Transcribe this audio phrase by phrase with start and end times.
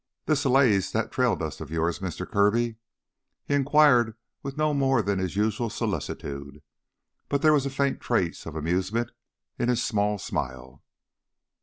[0.25, 2.27] "This allays that trail dust of yours, Mr.
[2.27, 2.77] Kirby?"
[3.45, 6.63] He inquired with no more than usual solicitude,
[7.29, 9.11] but there was a faint trace of amusement
[9.59, 10.81] in his small smile.